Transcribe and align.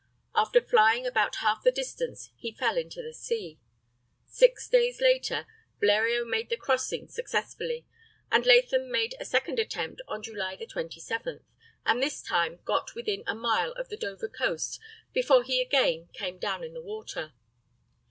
After 0.33 0.59
flying 0.59 1.05
about 1.05 1.35
half 1.35 1.61
the 1.63 1.71
distance 1.71 2.31
he 2.35 2.51
fell 2.55 2.75
into 2.75 3.03
the 3.03 3.13
sea. 3.13 3.59
Six 4.25 4.67
days 4.67 4.99
later 4.99 5.45
Bleriot 5.79 6.27
made 6.27 6.49
the 6.49 6.57
crossing 6.57 7.07
successfully, 7.07 7.85
and 8.31 8.43
Latham 8.43 8.89
made 8.89 9.13
a 9.19 9.25
second 9.25 9.59
attempt 9.59 10.01
on 10.07 10.23
July 10.23 10.57
27th, 10.57 11.43
and 11.85 12.01
this 12.01 12.23
time 12.23 12.61
got 12.65 12.95
within 12.95 13.23
a 13.27 13.35
mile 13.35 13.73
of 13.73 13.89
the 13.89 13.95
Dover 13.97 14.27
coast 14.27 14.79
before 15.13 15.43
he 15.43 15.61
again 15.61 16.09
came 16.13 16.39
down 16.39 16.63
in 16.63 16.73
the 16.73 16.81
water. 16.81 17.33